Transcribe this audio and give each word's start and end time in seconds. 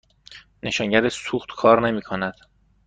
نشانگر 0.63 1.09
سوخت 1.09 1.49
کار 1.51 1.87
نمی 1.91 2.01
کند. 2.01 2.33